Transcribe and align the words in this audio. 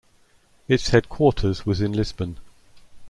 Its 0.67 0.89
headquarters 0.89 1.63
was 1.63 1.79
in 1.79 1.91
Lisbon. 1.93 2.39